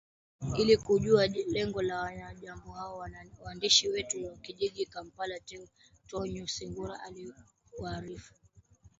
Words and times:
ili 0.57 0.77
kujua 0.77 1.27
lengo 1.27 1.81
la 1.81 1.99
wanamgambo 1.99 2.71
hao 2.71 3.07
mwaandishi 3.39 3.89
wetu 3.89 4.25
wa 4.25 4.35
jijini 4.37 4.85
kampala 4.85 5.39
tony 6.07 6.47
singoro 6.47 6.93
anakuarifu 6.95 8.33